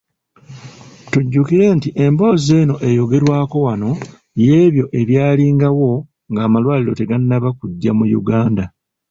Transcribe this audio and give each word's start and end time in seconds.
Tujjukire 1.11 1.65
nti 1.77 1.89
emboozi 2.05 2.51
eno 2.61 2.75
eyogerwako 2.89 3.57
wano 3.65 3.89
y’ebyo 4.45 4.85
ebyalingawo 4.99 5.91
ng’amalwaliro 6.31 6.91
tegannaba 6.99 7.49
kujja 7.59 7.91
mu 7.97 8.05
Uganda. 8.19 8.63